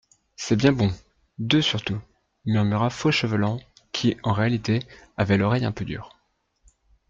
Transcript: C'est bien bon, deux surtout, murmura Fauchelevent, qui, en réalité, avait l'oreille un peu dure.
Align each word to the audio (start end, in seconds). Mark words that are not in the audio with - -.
C'est 0.35 0.55
bien 0.55 0.71
bon, 0.71 0.89
deux 1.37 1.61
surtout, 1.61 2.01
murmura 2.45 2.89
Fauchelevent, 2.89 3.59
qui, 3.91 4.17
en 4.23 4.33
réalité, 4.33 4.79
avait 5.15 5.37
l'oreille 5.37 5.63
un 5.63 5.71
peu 5.71 5.85
dure. 5.85 6.17